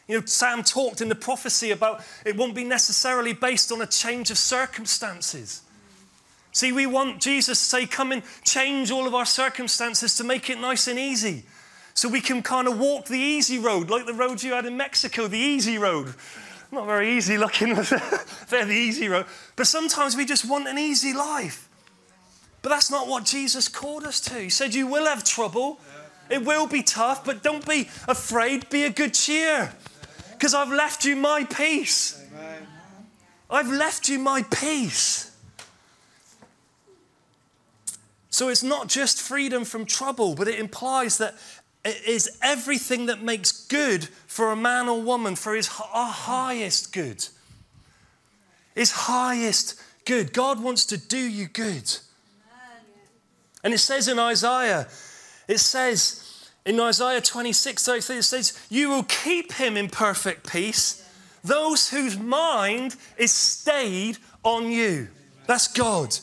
[0.07, 3.87] You know, Sam talked in the prophecy about it won't be necessarily based on a
[3.87, 5.63] change of circumstances.
[6.53, 10.51] See, we want Jesus to say, Come and change all of our circumstances to make
[10.51, 11.45] it nice and easy.
[11.95, 14.77] So we can kind of walk the easy road, like the road you had in
[14.77, 16.15] Mexico, the easy road.
[16.71, 17.75] Not very easy looking,
[18.51, 19.25] they're the easy road.
[19.57, 21.66] But sometimes we just want an easy life.
[22.67, 24.41] But that's not what Jesus called us to.
[24.41, 25.79] He said, You will have trouble,
[26.29, 29.73] it will be tough, but don't be afraid, be a good cheer.
[30.33, 32.21] Because I've left you my peace.
[33.49, 35.31] I've left you my peace.
[38.31, 41.37] So it's not just freedom from trouble, but it implies that
[41.85, 46.93] it is everything that makes good for a man or woman for his our highest
[46.93, 47.29] good.
[48.75, 50.33] His highest good.
[50.33, 51.99] God wants to do you good.
[53.67, 54.87] And it says in Isaiah,
[55.49, 61.05] it says in Isaiah 26, 33, it says, You will keep him in perfect peace,
[61.43, 65.09] those whose mind is stayed on you.
[65.49, 66.17] That's God.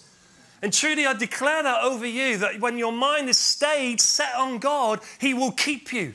[0.61, 4.59] And truly, I declare that over you that when your mind is stayed, set on
[4.59, 6.13] God, He will keep you.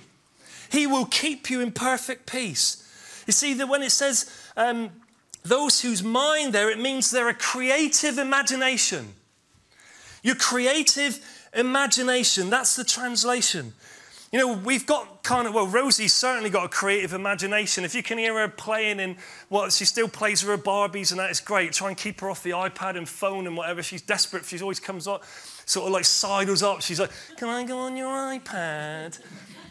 [0.72, 3.22] He will keep you in perfect peace.
[3.26, 4.92] You see, that when it says um,
[5.42, 9.12] those whose mind there, it means they're a creative imagination.
[10.22, 11.20] Your creative
[11.54, 13.72] imagination, that's the translation.
[14.30, 17.82] You know, we've got kind of, well, Rosie's certainly got a creative imagination.
[17.84, 19.16] If you can hear her playing in
[19.48, 21.72] well, she still plays with her Barbies and that is great.
[21.72, 23.82] Try and keep her off the iPad and phone and whatever.
[23.82, 24.44] She's desperate.
[24.44, 25.24] She always comes up,
[25.64, 26.82] sort of like sidles up.
[26.82, 29.18] She's like, Can I go on your iPad?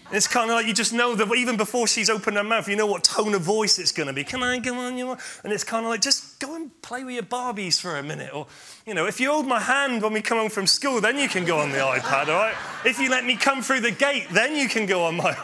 [0.10, 2.78] It's kind of like you just know that even before she's opened her mouth, you
[2.78, 4.24] know what tone of voice it's going to be.
[4.24, 5.18] Can I go on your?
[5.44, 8.34] And it's kind of like just go and play with your Barbies for a minute,
[8.34, 8.48] or
[8.86, 11.28] you know, if you hold my hand when we come home from school, then you
[11.28, 12.56] can go on the iPad, all right?
[12.86, 15.36] If you let me come through the gate, then you can go on my.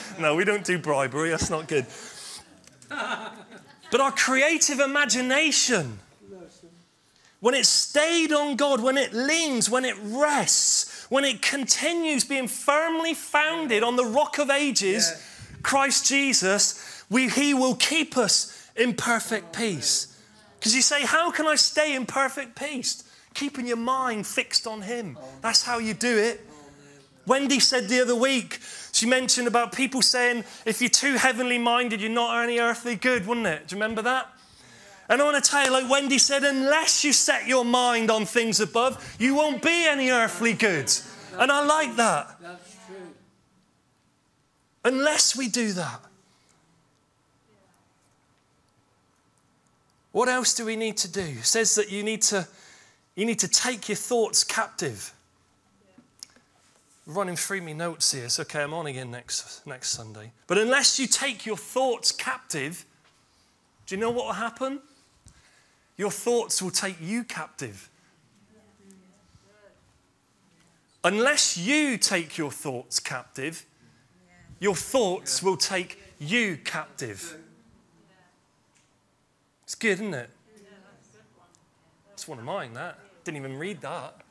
[0.18, 1.30] no, we don't do bribery.
[1.30, 1.86] That's not good.
[3.90, 5.98] But our creative imagination,
[7.40, 12.48] when it stayed on God, when it leans, when it rests when it continues being
[12.48, 15.58] firmly founded on the rock of ages, yeah.
[15.62, 20.16] Christ Jesus, we, He will keep us in perfect peace.
[20.58, 23.04] Because you say, How can I stay in perfect peace?
[23.34, 25.18] Keeping your mind fixed on Him.
[25.42, 26.46] That's how you do it.
[27.26, 28.58] Wendy said the other week,
[28.92, 33.26] she mentioned about people saying, if you're too heavenly minded, you're not any earthly good,
[33.26, 33.68] wouldn't it?
[33.68, 34.26] Do you remember that?
[35.10, 38.24] And I want to tell you, like Wendy said, unless you set your mind on
[38.24, 40.88] things above, you won't be any earthly good.
[41.36, 42.36] And I like that.
[42.40, 42.96] That's true.
[44.84, 46.00] Unless we do that.
[50.12, 51.20] What else do we need to do?
[51.20, 52.46] It says that you need to,
[53.16, 55.12] you need to take your thoughts captive.
[57.04, 58.26] Running through me notes here.
[58.26, 60.30] It's okay, I'm on again next, next Sunday.
[60.46, 62.84] But unless you take your thoughts captive,
[63.86, 64.80] do you know what will happen?
[66.00, 67.90] Your thoughts will take you captive.
[71.04, 73.66] Unless you take your thoughts captive,
[74.60, 77.36] your thoughts will take you captive.
[79.64, 80.30] It's good, isn't it?
[82.14, 82.98] It's one of mine, that.
[83.24, 84.22] Didn't even read that.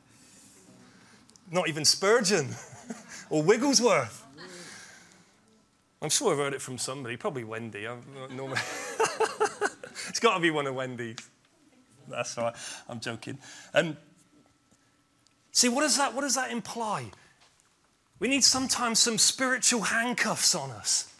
[1.52, 2.48] Not even Spurgeon
[3.30, 4.26] or Wigglesworth.
[6.02, 7.86] I'm sure I've heard it from somebody, probably Wendy.
[10.08, 11.18] It's got to be one of Wendy's.
[12.16, 12.56] That's all right.
[12.88, 13.38] I'm joking.
[13.72, 13.96] Um,
[15.52, 17.06] see, what does that, what does that imply?
[18.18, 21.12] We need sometimes some spiritual handcuffs on us.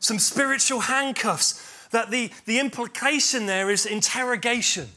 [0.00, 4.88] Some spiritual handcuffs that the, the implication there is interrogation.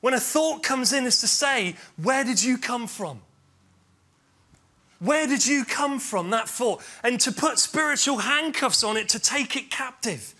[0.00, 3.20] When a thought comes in, is to say, Where did you come from?
[4.98, 6.82] Where did you come from, that thought?
[7.04, 10.34] And to put spiritual handcuffs on it to take it captive.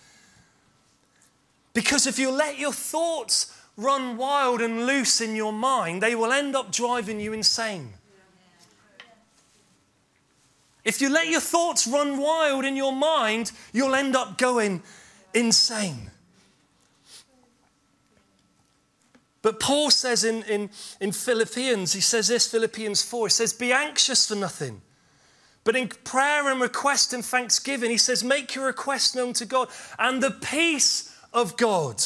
[1.77, 6.31] Because if you let your thoughts run wild and loose in your mind, they will
[6.31, 7.93] end up driving you insane.
[10.83, 14.81] If you let your thoughts run wild in your mind, you'll end up going
[15.35, 16.09] insane.
[19.43, 23.71] But Paul says in, in, in Philippians, he says this, Philippians 4, he says, Be
[23.71, 24.81] anxious for nothing.
[25.63, 29.69] But in prayer and request and thanksgiving, he says, Make your request known to God.
[29.99, 32.03] And the peace of God,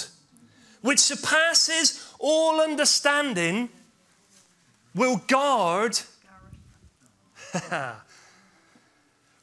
[0.82, 3.70] which surpasses all understanding,
[4.94, 6.00] will guard,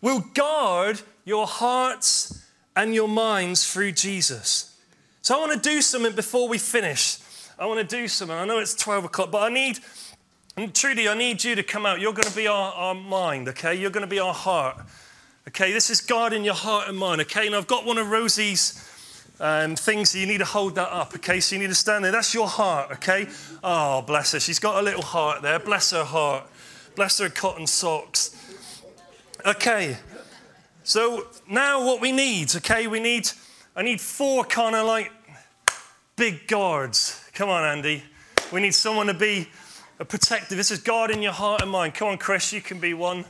[0.02, 2.46] will guard your hearts
[2.76, 4.76] and your minds through Jesus.
[5.22, 7.18] So I want to do something before we finish.
[7.58, 8.36] I want to do something.
[8.36, 9.80] I know it's 12 o'clock, but I need,
[10.56, 12.00] and Trudy, I need you to come out.
[12.00, 13.74] You're going to be our, our mind, okay?
[13.74, 14.78] You're going to be our heart.
[15.48, 17.46] Okay, this is guarding your heart and mind, okay?
[17.46, 18.87] And I've got one of Rosie's
[19.40, 21.40] um, things, you need to hold that up, okay?
[21.40, 22.12] So you need to stand there.
[22.12, 23.28] That's your heart, okay?
[23.62, 24.40] Oh, bless her.
[24.40, 25.58] She's got a little heart there.
[25.58, 26.46] Bless her heart.
[26.96, 28.34] Bless her cotton socks.
[29.46, 29.96] Okay,
[30.82, 32.88] so now what we need, okay?
[32.88, 33.30] We need,
[33.76, 35.12] I need four kind of like
[36.16, 37.24] big guards.
[37.34, 38.02] Come on, Andy.
[38.52, 39.48] We need someone to be
[40.00, 40.56] a protective.
[40.56, 41.94] This is guarding your heart and mind.
[41.94, 43.24] Come on, Chris, you can be one.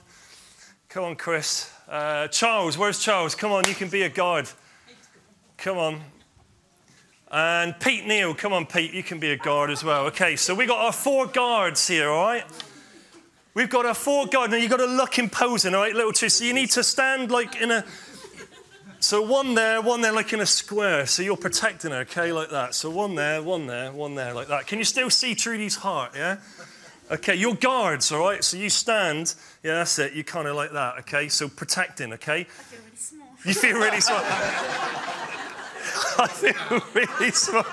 [0.89, 1.71] Come on, Chris.
[1.87, 3.35] Uh, Charles, where's Charles?
[3.35, 4.49] Come on, you can be a guard.
[5.59, 6.01] Come on.
[7.33, 10.07] And Pete Neal, come on, Pete, you can be a guard as well.
[10.07, 12.45] Okay, so we got our four guards here, all right?
[13.55, 14.53] We've got our four guards.
[14.53, 16.29] Now you've got to look imposing, all right, little two.
[16.29, 17.85] So you need to stand like in a.
[19.01, 21.07] So one there, one there, like in a square.
[21.07, 22.77] So you're protecting her, okay, like that.
[22.77, 24.69] So one there, one there, one there, like that.
[24.69, 26.37] Can you still see Trudy's heart, yeah?
[27.11, 28.45] Okay, your guards, all right?
[28.45, 30.13] So you stand, yeah, that's it.
[30.13, 31.29] You kind of like that, okay?
[31.29, 32.41] So protecting, okay?
[32.41, 33.29] I feel really small.
[33.45, 35.25] You feel really small.
[36.19, 37.65] I feel really small.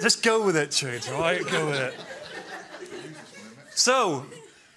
[0.00, 1.44] Just go with it, all right?
[1.46, 1.94] Go with it.
[3.74, 4.26] So,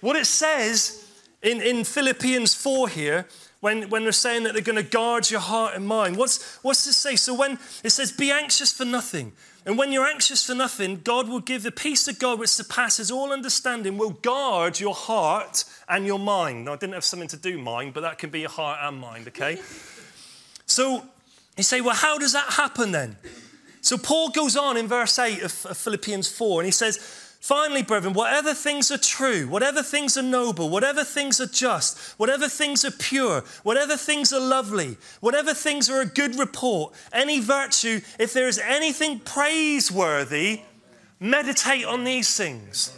[0.00, 1.06] what it says
[1.42, 3.26] in, in Philippians 4 here,
[3.60, 6.86] when, when they're saying that they're going to guard your heart and mind, what's, what's
[6.86, 7.16] it say?
[7.16, 9.32] So, when it says, be anxious for nothing,
[9.66, 13.10] and when you're anxious for nothing, God will give the peace of God which surpasses
[13.10, 16.64] all understanding, will guard your heart and your mind.
[16.64, 18.98] Now, I didn't have something to do mind, but that can be your heart and
[18.98, 19.60] mind, okay?
[20.66, 21.04] so,
[21.58, 23.16] you say, well, how does that happen then?
[23.80, 26.98] So, Paul goes on in verse 8 of, of Philippians 4, and he says,
[27.40, 32.48] Finally, brethren, whatever things are true, whatever things are noble, whatever things are just, whatever
[32.48, 38.00] things are pure, whatever things are lovely, whatever things are a good report, any virtue,
[38.18, 40.62] if there is anything praiseworthy,
[41.20, 42.92] meditate on these things.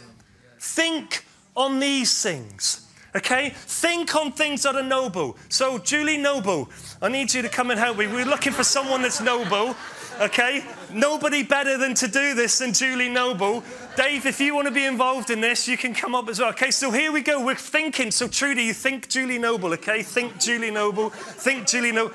[0.59, 1.23] Think
[1.55, 2.87] on these things.
[3.15, 3.49] Okay?
[3.55, 5.37] Think on things that are noble.
[5.49, 6.69] So, Julie Noble,
[7.01, 8.07] I need you to come and help me.
[8.07, 9.75] We're looking for someone that's noble.
[10.19, 10.63] Okay?
[10.93, 13.63] Nobody better than to do this than Julie Noble.
[13.97, 16.49] Dave, if you want to be involved in this, you can come up as well.
[16.49, 17.43] Okay, so here we go.
[17.43, 18.11] We're thinking.
[18.11, 20.03] So, Trudy, you think Julie Noble, okay?
[20.03, 21.09] Think Julie Noble.
[21.09, 22.13] Think Julie Noble.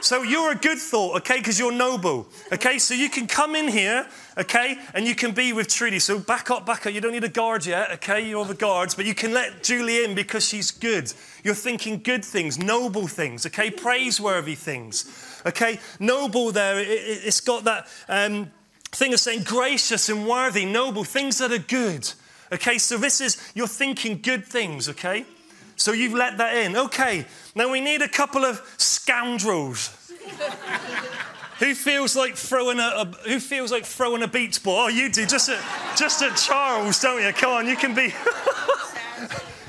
[0.00, 2.28] So you're a good thought, okay, because you're noble.
[2.52, 4.06] Okay, so you can come in here,
[4.38, 5.98] okay, and you can be with Trudy.
[5.98, 6.92] So back up, back up.
[6.92, 8.28] You don't need a guard yet, okay?
[8.28, 11.12] You're the guards, but you can let Julie in because she's good.
[11.42, 15.80] You're thinking good things, noble things, okay, praiseworthy things, okay?
[15.98, 18.50] Noble there, it, has got that um,
[18.92, 22.10] thing of saying gracious and worthy, noble, things that are good.
[22.52, 25.24] Okay, so this is, you're thinking good things, okay?
[25.76, 26.76] So you've let that in.
[26.76, 29.90] Okay, now we need a couple of scoundrels.
[31.58, 34.86] who feels like throwing a, a, who feels like throwing a beach ball?
[34.86, 35.26] Oh, you do.
[35.26, 35.62] Just at
[35.96, 37.32] just at Charles, don't you?
[37.32, 38.12] Come on, you can be.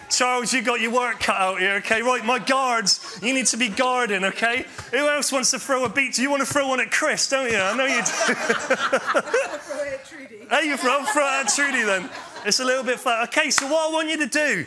[0.10, 2.02] Charles, you got your work cut out here, okay?
[2.02, 4.66] Right, my guards, you need to be guarding, okay?
[4.92, 6.18] Who else wants to throw a beach?
[6.18, 7.58] You want to throw one at Chris, don't you?
[7.58, 8.04] I know you do.
[8.04, 10.48] Throw it at Trudy.
[10.50, 12.10] Hey, you throw, throw it at Trudy then.
[12.46, 13.28] It's a little bit flat.
[13.28, 14.66] Okay, so what I want you to do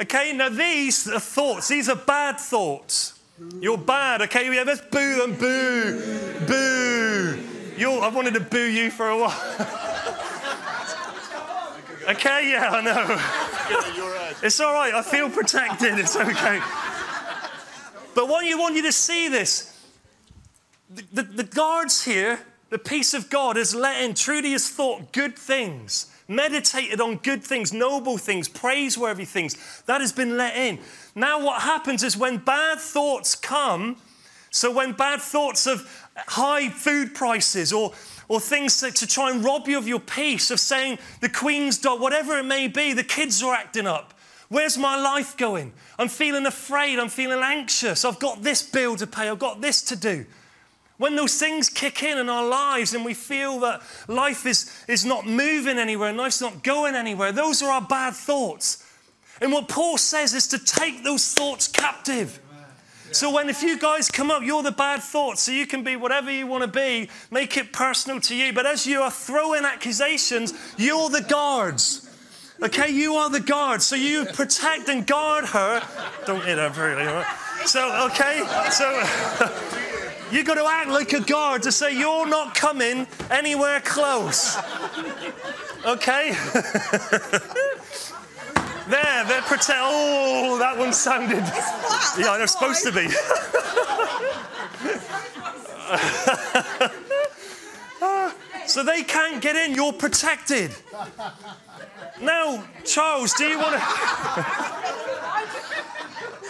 [0.00, 3.20] Okay, now these are thoughts, these are bad thoughts.
[3.60, 4.46] You're bad, okay?
[4.56, 6.00] Have this boo and boo,
[6.46, 7.38] boo.
[7.76, 9.28] You're, I wanted to boo you for a while.
[12.08, 13.18] okay, yeah, I know.
[14.42, 16.62] It's all right, I feel protected, it's okay.
[18.14, 19.76] But what you want you to see this
[20.88, 25.36] the, the, the guards here, the peace of God is letting Trudy has thought good
[25.36, 29.82] things meditated on good things, noble things, praiseworthy things.
[29.86, 30.78] That has been let in.
[31.14, 33.96] Now, what happens is when bad thoughts come,
[34.50, 37.92] so when bad thoughts of high food prices or
[38.30, 41.78] or things to, to try and rob you of your peace, of saying the Queen's
[41.78, 44.14] dog, whatever it may be, the kids are acting up.
[44.48, 45.72] Where's my life going?
[45.98, 47.00] I'm feeling afraid.
[47.00, 48.04] I'm feeling anxious.
[48.04, 49.28] I've got this bill to pay.
[49.28, 50.26] I've got this to do.
[51.00, 55.02] When those things kick in in our lives and we feel that life is, is
[55.02, 58.86] not moving anywhere and life's not going anywhere, those are our bad thoughts.
[59.40, 62.38] And what Paul says is to take those thoughts captive.
[63.12, 65.96] So when if you guys come up, you're the bad thoughts, so you can be
[65.96, 68.52] whatever you want to be, make it personal to you.
[68.52, 72.10] But as you are throwing accusations, you're the guards.
[72.62, 73.86] Okay, you are the guards.
[73.86, 75.82] So you protect and guard her.
[76.26, 77.24] Don't hit her very right?
[77.64, 83.06] So, okay, so You've got to act like a guard to say you're not coming
[83.30, 84.56] anywhere close.
[85.84, 86.30] Okay?
[88.88, 89.80] there, they're pretend.
[89.80, 91.44] Oh, that one sounded.
[92.18, 93.08] Yeah, they're supposed to be.
[98.68, 99.74] so they can't get in.
[99.74, 100.70] You're protected.
[102.20, 103.86] Now, Charles, do you want to?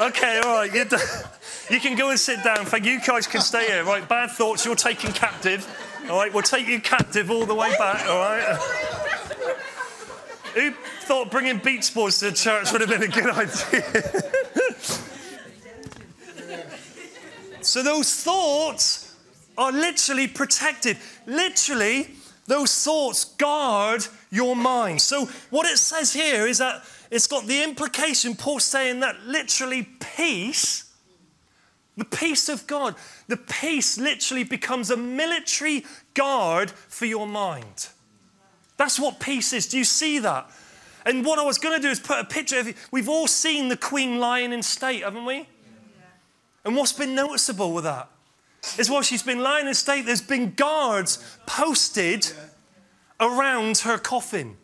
[0.03, 0.75] okay, all right.
[0.75, 1.01] You're done.
[1.71, 2.67] You can go and sit down.
[2.67, 3.01] Thank you.
[3.01, 3.85] guys can stay here.
[3.85, 5.65] Right, bad thoughts, you're taken captive.
[6.11, 8.05] All right, we'll take you captive all the way back.
[8.09, 8.59] All right.
[10.55, 13.83] Who thought bringing beach balls to the church would have been a good idea?
[17.61, 19.15] so those thoughts
[19.57, 20.97] are literally protected.
[21.25, 22.11] Literally,
[22.49, 25.01] those thoughts guard your mind.
[25.01, 29.85] So what it says here is that it's got the implication, Paul saying that literally
[30.17, 30.89] peace
[32.01, 32.95] the peace of God.
[33.29, 35.85] The peace literally becomes a military
[36.15, 37.89] guard for your mind.
[38.79, 39.69] That's what peace is.
[39.69, 40.51] Do you see that?
[41.05, 42.77] And what I was going to do is put a picture of it.
[42.91, 45.47] We've all seen the Queen lying in state, haven't we?
[46.65, 48.09] And what's been noticeable with that
[48.79, 52.33] is while she's been lying in state, there's been guards posted
[53.21, 54.57] around her coffin.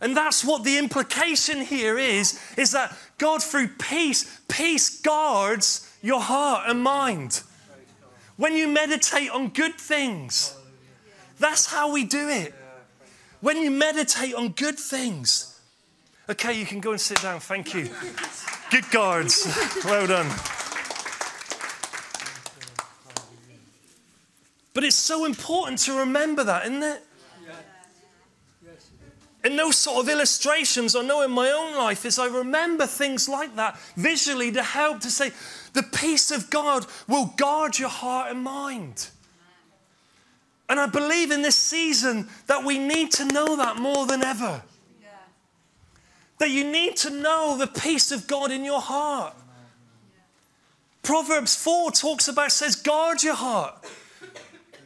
[0.00, 6.20] And that's what the implication here is, is that God through peace, peace guards your
[6.20, 7.42] heart and mind.
[8.36, 10.52] When you meditate on good things,
[11.38, 12.52] that's how we do it.
[13.40, 15.56] When you meditate on good things.
[16.28, 17.38] Okay, you can go and sit down.
[17.38, 17.90] Thank you.
[18.72, 19.46] Good guards.
[19.84, 20.26] Well done.
[24.74, 27.04] But it's so important to remember that, isn't it?
[29.60, 33.56] And sort of illustrations I know in my own life is I remember things like
[33.56, 35.30] that visually to help to say,
[35.72, 39.08] the peace of God will guard your heart and mind.
[40.68, 44.62] And I believe in this season that we need to know that more than ever.
[45.02, 45.08] Yeah.
[46.38, 49.34] That you need to know the peace of God in your heart.
[49.36, 50.22] Yeah.
[51.02, 53.84] Proverbs 4 talks about, says, guard your heart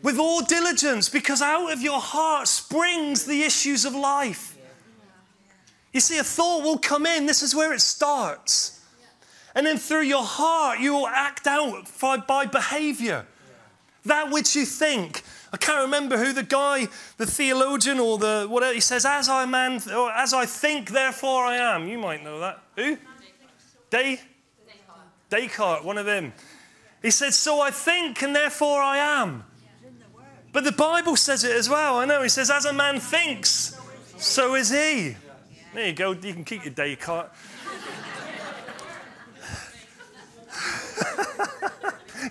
[0.03, 4.56] with all diligence, because out of your heart springs the issues of life.
[5.97, 8.84] You see, a thought will come in, this is where it starts.
[9.55, 11.88] And then through your heart, you will act out
[12.28, 13.24] by behavior.
[14.05, 15.22] That which you think.
[15.55, 19.47] I can't remember who the guy, the theologian or the whatever, he says, as I
[19.47, 21.88] man, or as I think, therefore I am.
[21.88, 22.62] You might know that.
[22.76, 22.99] Who?
[23.88, 24.20] Day?
[25.30, 26.34] Descartes, one of them.
[27.01, 29.44] He said, So I think and therefore I am.
[30.53, 31.97] But the Bible says it as well.
[31.97, 32.22] I know.
[32.22, 33.80] He says, As a man thinks,
[34.18, 35.16] so is he.
[35.77, 36.12] There you go.
[36.12, 37.29] You can keep your Descartes.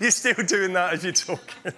[0.00, 1.72] you're still doing that as you're talking.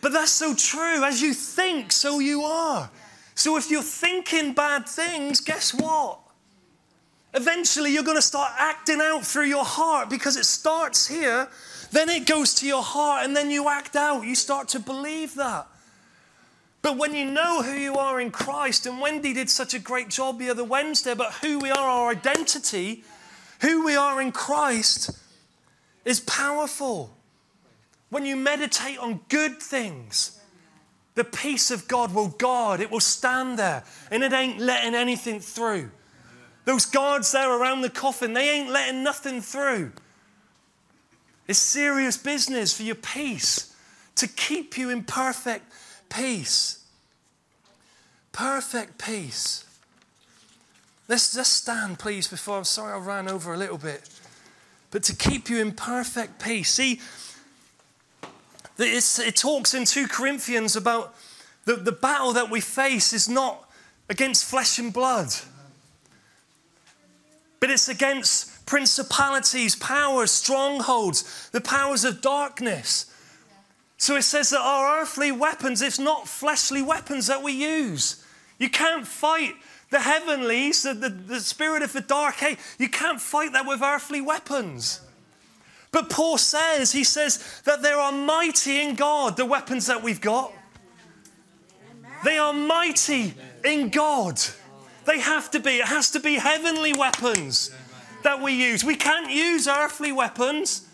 [0.00, 1.04] but that's so true.
[1.04, 2.90] As you think, so you are.
[3.36, 6.18] So if you're thinking bad things, guess what?
[7.32, 11.46] Eventually, you're going to start acting out through your heart because it starts here,
[11.92, 14.24] then it goes to your heart, and then you act out.
[14.24, 15.68] You start to believe that.
[16.88, 20.08] But when you know who you are in Christ, and Wendy did such a great
[20.08, 23.04] job the other Wednesday about who we are, our identity,
[23.60, 25.10] who we are in Christ
[26.06, 27.14] is powerful.
[28.08, 30.40] When you meditate on good things,
[31.14, 35.40] the peace of God will guard, it will stand there, and it ain't letting anything
[35.40, 35.90] through.
[36.64, 39.92] Those guards there around the coffin, they ain't letting nothing through.
[41.46, 43.76] It's serious business for your peace
[44.14, 45.70] to keep you in perfect
[46.08, 46.76] peace.
[48.38, 49.64] Perfect peace.
[51.08, 54.08] Let's just stand, please, before I'm sorry I ran over a little bit.
[54.92, 56.70] But to keep you in perfect peace.
[56.70, 57.00] See,
[58.78, 61.16] it talks in 2 Corinthians about
[61.64, 63.68] the, the battle that we face is not
[64.08, 65.34] against flesh and blood,
[67.58, 73.12] but it's against principalities, powers, strongholds, the powers of darkness.
[73.96, 78.24] So it says that our earthly weapons, it's not fleshly weapons that we use.
[78.58, 79.54] You can't fight
[79.90, 82.58] the heavenlies, the, the, the spirit of the dark age.
[82.78, 85.00] You can't fight that with earthly weapons.
[85.90, 90.20] But Paul says, he says that they are mighty in God, the weapons that we've
[90.20, 90.52] got.
[92.24, 93.34] They are mighty
[93.64, 94.40] in God.
[95.06, 95.78] They have to be.
[95.78, 97.70] It has to be heavenly weapons
[98.24, 98.84] that we use.
[98.84, 100.86] We can't use earthly weapons.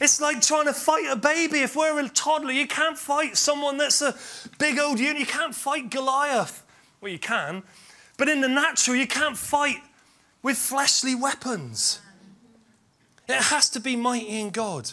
[0.00, 1.60] It's like trying to fight a baby.
[1.60, 4.14] If we're a toddler, you can't fight someone that's a
[4.58, 5.20] big old unit.
[5.20, 6.63] You can't fight Goliath.
[7.04, 7.64] Well, you can,
[8.16, 9.82] but in the natural, you can't fight
[10.42, 12.00] with fleshly weapons.
[13.28, 14.92] It has to be mighty in God.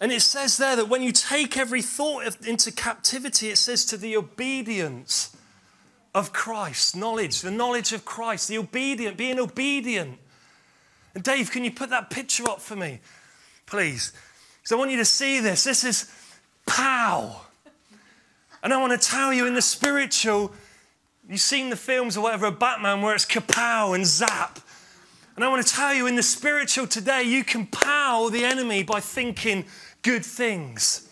[0.00, 3.96] And it says there that when you take every thought into captivity, it says to
[3.96, 5.36] the obedience
[6.12, 10.18] of Christ, knowledge, the knowledge of Christ, the obedient, being obedient
[11.14, 12.98] and Dave, can you put that picture up for me,
[13.64, 14.12] please?
[14.58, 15.62] Because I want you to see this.
[15.62, 16.12] This is
[16.66, 17.45] pow.
[18.66, 20.52] And I want to tell you in the spiritual,
[21.28, 24.58] you've seen the films or whatever of Batman where it's kapow and zap.
[25.36, 28.82] And I want to tell you in the spiritual today, you can pow the enemy
[28.82, 29.66] by thinking
[30.02, 31.08] good things,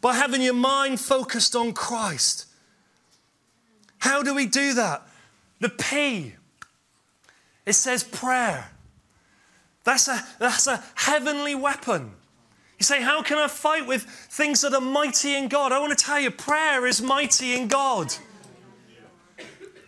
[0.00, 2.46] by having your mind focused on Christ.
[3.98, 5.02] How do we do that?
[5.58, 6.34] The P,
[7.66, 8.70] it says prayer.
[9.82, 12.12] That's a, that's a heavenly weapon.
[12.78, 15.72] You say, How can I fight with things that are mighty in God?
[15.72, 18.14] I want to tell you, prayer is mighty in God.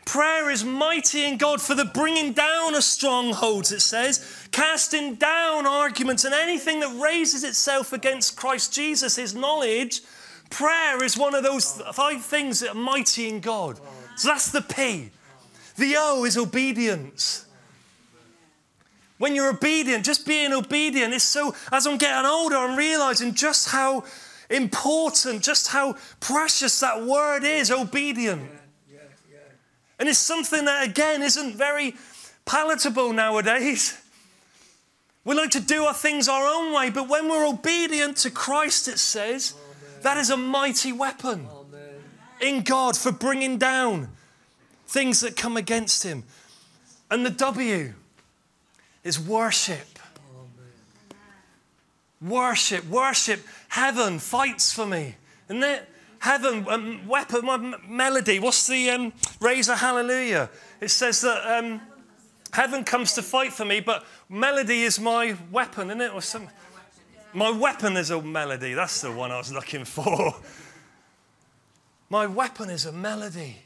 [0.07, 5.69] Prayer is mighty in God for the bringing down of strongholds, it says, casting down
[5.69, 10.01] arguments and anything that raises itself against Christ Jesus, his knowledge.
[10.51, 13.79] Prayer is one of those five things that are mighty in God.
[14.17, 15.11] So that's the P.
[15.77, 17.47] The O is obedience.
[19.21, 23.69] When you're obedient, just being obedient is so, as I'm getting older, I'm realizing just
[23.69, 24.05] how
[24.49, 28.51] important, just how precious that word is obedient.
[29.99, 31.97] And it's something that, again, isn't very
[32.47, 34.01] palatable nowadays.
[35.27, 38.89] We like to do our things our own way, but when we're obedient to Christ,
[38.89, 40.01] it says, Amen.
[40.01, 41.91] that is a mighty weapon Amen.
[42.41, 44.09] in God for bringing down
[44.87, 46.25] things that come against Him.
[47.11, 47.93] And the W,
[49.05, 49.99] is worship.
[52.21, 53.41] Worship, worship.
[53.69, 55.17] Heaven fights for me.
[55.49, 55.89] Isn't it?
[56.19, 57.57] Heaven, um, weapon, my
[57.89, 58.39] melody.
[58.39, 60.51] What's the um, raise a hallelujah?
[60.81, 61.81] It says that um,
[62.53, 66.13] heaven comes to fight for me, but melody is my weapon, isn't it?
[66.13, 66.49] Or some,
[67.33, 68.75] my weapon is a melody.
[68.75, 70.35] That's the one I was looking for.
[72.13, 73.59] My weapon is a melody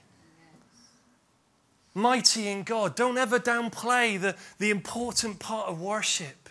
[1.95, 2.97] mighty in God.
[2.97, 6.49] Don't ever downplay the, the important part of worship.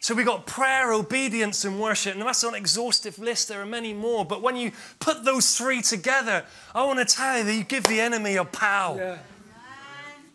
[0.00, 2.14] So we got prayer, obedience, and worship.
[2.14, 4.24] And that's not an exhaustive list, there are many more.
[4.24, 4.70] But when you
[5.00, 8.44] put those three together, I want to tell you that you give the enemy a
[8.44, 8.96] pow.
[8.96, 9.18] Yeah.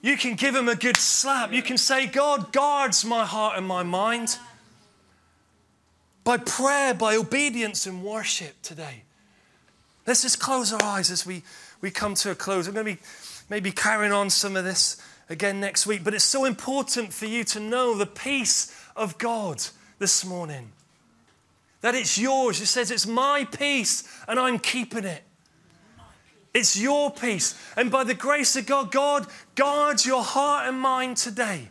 [0.01, 1.53] You can give him a good slap.
[1.53, 4.37] You can say, God guards my heart and my mind.
[6.25, 9.03] By prayer, by obedience and worship today.
[10.05, 11.43] Let's just close our eyes as we,
[11.79, 12.67] we come to a close.
[12.67, 13.01] We're going to be
[13.49, 14.97] maybe carrying on some of this
[15.29, 16.03] again next week.
[16.03, 19.63] But it's so important for you to know the peace of God
[19.99, 20.71] this morning.
[21.81, 22.61] That it's yours.
[22.61, 25.23] It says, It's my peace and I'm keeping it.
[26.53, 27.59] It's your peace.
[27.75, 31.69] And by the grace of God, God guards your heart and mind today.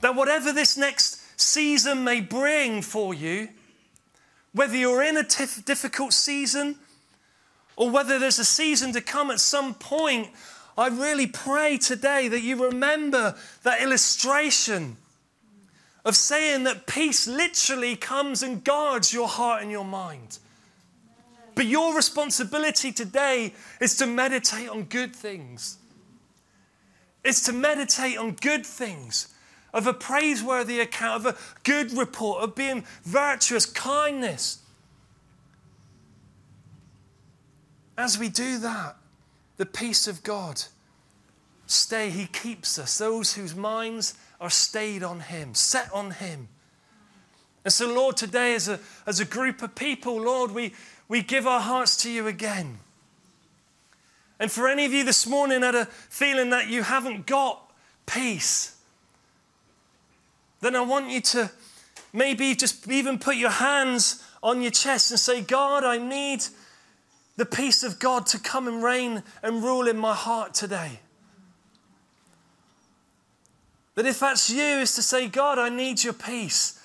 [0.00, 3.48] That whatever this next season may bring for you,
[4.52, 6.76] whether you're in a tif- difficult season
[7.76, 10.28] or whether there's a season to come at some point,
[10.78, 14.96] I really pray today that you remember that illustration
[16.04, 20.38] of saying that peace literally comes and guards your heart and your mind.
[21.56, 25.78] But your responsibility today is to meditate on good things.
[27.24, 29.34] It's to meditate on good things,
[29.74, 34.60] of a praiseworthy account, of a good report, of being virtuous, kindness.
[37.96, 38.96] As we do that,
[39.58, 40.62] the peace of God
[41.66, 46.48] stay, He keeps us, those whose minds are stayed on Him, set on Him.
[47.64, 50.72] And so, Lord, today as a, as a group of people, Lord, we,
[51.08, 52.78] we give our hearts to you again.
[54.40, 57.70] And for any of you this morning that a feeling that you haven't got
[58.06, 58.76] peace,
[60.60, 61.50] then I want you to
[62.12, 66.44] maybe just even put your hands on your chest and say, God, I need
[67.38, 70.98] the peace of God to come and reign and rule in my heart today.
[73.94, 76.82] That if that's you, is to say, God, I need your peace.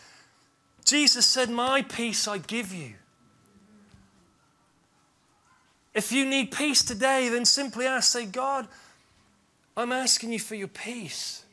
[0.86, 2.94] Jesus said, My peace I give you.
[5.96, 8.68] If you need peace today, then simply ask, say, God,
[9.76, 11.46] I'm asking you for your peace.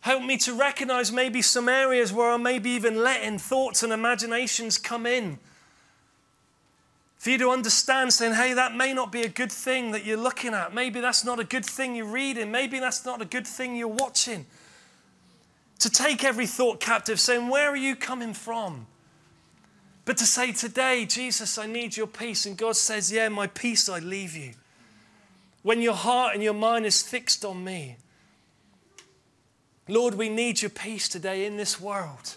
[0.00, 4.78] Help me to recognize maybe some areas where I'm maybe even letting thoughts and imaginations
[4.78, 5.38] come in.
[7.18, 10.16] For you to understand, saying, hey, that may not be a good thing that you're
[10.16, 10.72] looking at.
[10.72, 12.52] Maybe that's not a good thing you're reading.
[12.52, 14.46] Maybe that's not a good thing you're watching.
[15.80, 18.86] To take every thought captive, saying, where are you coming from?
[20.08, 22.46] But to say today, Jesus, I need your peace.
[22.46, 24.52] And God says, Yeah, my peace I leave you.
[25.62, 27.98] When your heart and your mind is fixed on me.
[29.86, 32.36] Lord, we need your peace today in this world.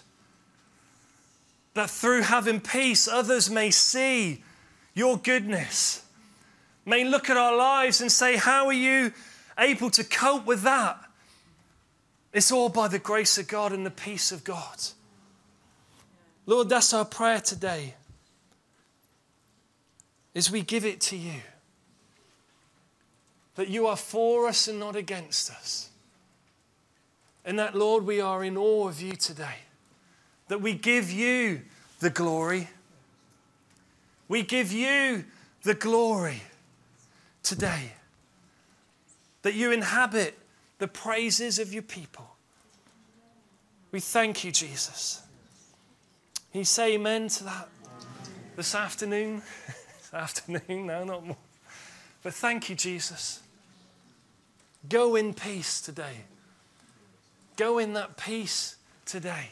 [1.72, 4.44] That through having peace, others may see
[4.94, 6.04] your goodness,
[6.84, 9.12] may look at our lives and say, How are you
[9.58, 10.98] able to cope with that?
[12.32, 14.78] It's all by the grace of God and the peace of God.
[16.46, 17.94] Lord, that's our prayer today.
[20.34, 21.40] Is we give it to you.
[23.56, 25.90] That you are for us and not against us.
[27.44, 29.56] And that, Lord, we are in awe of you today.
[30.48, 31.62] That we give you
[32.00, 32.68] the glory.
[34.32, 35.26] We give you
[35.62, 36.40] the glory
[37.42, 37.92] today.
[39.42, 40.38] That you inhabit
[40.78, 42.24] the praises of your people.
[43.90, 45.20] We thank you, Jesus.
[46.50, 47.68] Can you say amen to that
[48.56, 49.42] this afternoon?
[49.66, 51.36] this afternoon, no, not more.
[52.22, 53.42] But thank you, Jesus.
[54.88, 56.24] Go in peace today.
[57.58, 59.50] Go in that peace today.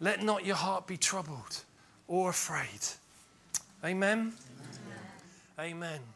[0.00, 1.62] Let not your heart be troubled
[2.08, 2.80] or afraid.
[3.84, 4.32] Amen.
[5.58, 5.92] Amen.
[6.00, 6.13] Amen.